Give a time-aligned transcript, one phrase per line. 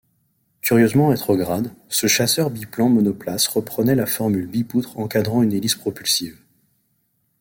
[0.61, 6.39] Curieusement rétrograde, ce chasseur biplan monoplace reprenait la formule bipoutre encadrant une hélice propulsive.